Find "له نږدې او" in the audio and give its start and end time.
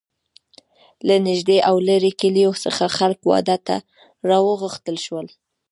1.07-1.75